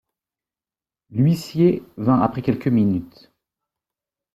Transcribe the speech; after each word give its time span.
L’huissier 1.11 1.83
vint 1.97 2.21
après 2.21 2.41
quelques 2.41 2.67
minutes. 2.69 3.31